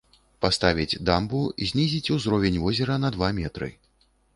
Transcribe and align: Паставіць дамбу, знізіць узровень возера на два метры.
Паставіць 0.45 0.99
дамбу, 1.11 1.43
знізіць 1.73 2.13
узровень 2.19 2.61
возера 2.67 3.01
на 3.07 3.17
два 3.19 3.35
метры. 3.43 3.75